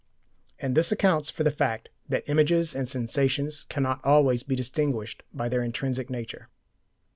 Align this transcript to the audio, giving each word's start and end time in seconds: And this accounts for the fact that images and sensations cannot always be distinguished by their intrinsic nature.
And 0.57 0.73
this 0.73 0.91
accounts 0.91 1.29
for 1.29 1.43
the 1.43 1.51
fact 1.51 1.89
that 2.09 2.27
images 2.27 2.73
and 2.73 2.89
sensations 2.89 3.67
cannot 3.69 4.03
always 4.03 4.41
be 4.41 4.55
distinguished 4.55 5.21
by 5.31 5.47
their 5.47 5.61
intrinsic 5.61 6.09
nature. 6.09 6.49